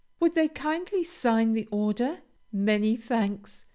[0.19, 2.23] Would they kindly sign the order?
[2.51, 3.67] Many thanks!